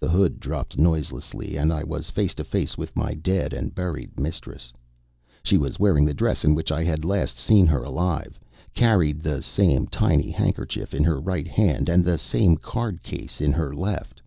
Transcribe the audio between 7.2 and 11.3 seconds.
seen her alive; carried the same tiny handkerchief in her